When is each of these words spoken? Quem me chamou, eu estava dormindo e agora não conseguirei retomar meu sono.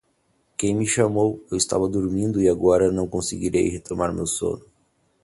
Quem 0.57 0.75
me 0.77 0.87
chamou, 0.87 1.45
eu 1.51 1.57
estava 1.57 1.87
dormindo 1.87 2.41
e 2.41 2.49
agora 2.49 2.91
não 2.91 3.07
conseguirei 3.07 3.69
retomar 3.69 4.11
meu 4.11 4.25
sono. 4.25 4.65